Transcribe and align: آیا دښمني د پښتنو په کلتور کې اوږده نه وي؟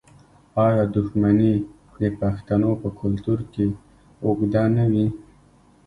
آیا 0.65 0.83
دښمني 0.95 1.53
د 2.01 2.03
پښتنو 2.19 2.71
په 2.81 2.89
کلتور 2.99 3.39
کې 3.53 3.65
اوږده 4.23 4.63
نه 4.75 4.85
وي؟ 4.91 5.07